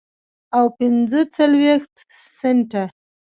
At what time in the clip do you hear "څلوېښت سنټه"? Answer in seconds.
1.35-2.83